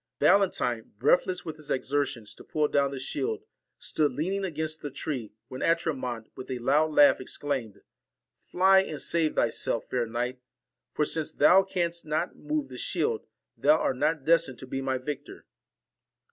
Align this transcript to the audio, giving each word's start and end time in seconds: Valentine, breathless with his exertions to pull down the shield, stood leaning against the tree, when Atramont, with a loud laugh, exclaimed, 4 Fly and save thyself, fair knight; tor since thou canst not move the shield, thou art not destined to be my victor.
Valentine, 0.19 0.93
breathless 0.97 1.45
with 1.45 1.57
his 1.57 1.69
exertions 1.69 2.33
to 2.33 2.43
pull 2.43 2.67
down 2.67 2.89
the 2.89 2.97
shield, 2.97 3.43
stood 3.77 4.11
leaning 4.11 4.43
against 4.43 4.81
the 4.81 4.89
tree, 4.89 5.31
when 5.47 5.61
Atramont, 5.61 6.25
with 6.35 6.49
a 6.49 6.57
loud 6.57 6.91
laugh, 6.91 7.21
exclaimed, 7.21 7.75
4 7.75 7.81
Fly 8.51 8.79
and 8.81 8.99
save 8.99 9.35
thyself, 9.35 9.85
fair 9.91 10.07
knight; 10.07 10.41
tor 10.95 11.05
since 11.05 11.31
thou 11.31 11.61
canst 11.61 12.03
not 12.03 12.35
move 12.35 12.69
the 12.69 12.79
shield, 12.79 13.27
thou 13.55 13.77
art 13.77 13.97
not 13.97 14.25
destined 14.25 14.57
to 14.57 14.65
be 14.65 14.81
my 14.81 14.97
victor. 14.97 15.45